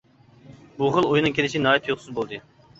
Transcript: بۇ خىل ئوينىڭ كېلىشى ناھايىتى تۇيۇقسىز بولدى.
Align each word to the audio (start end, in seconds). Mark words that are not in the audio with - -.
بۇ 0.79 0.89
خىل 0.95 1.09
ئوينىڭ 1.11 1.37
كېلىشى 1.37 1.63
ناھايىتى 1.69 1.87
تۇيۇقسىز 1.89 2.19
بولدى. 2.19 2.45